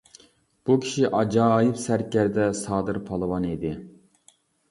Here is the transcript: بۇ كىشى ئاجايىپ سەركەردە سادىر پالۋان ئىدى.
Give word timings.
بۇ 0.67 0.77
كىشى 0.85 1.03
ئاجايىپ 1.17 1.77
سەركەردە 1.83 2.47
سادىر 2.61 2.99
پالۋان 3.11 3.47
ئىدى. 3.53 3.77